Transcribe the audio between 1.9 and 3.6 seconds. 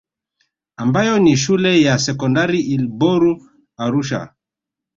Sekondari Ilboru